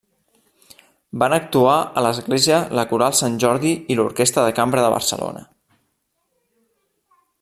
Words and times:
Van 1.23 1.35
actuar 1.35 1.75
a 1.99 2.03
l'església 2.05 2.61
la 2.79 2.85
Coral 2.93 3.17
Sant 3.19 3.35
Jordi 3.43 3.75
i 3.95 3.99
l'Orquestra 3.99 4.47
de 4.47 4.57
Cambra 4.61 4.87
de 4.87 4.91
Barcelona. 4.95 5.45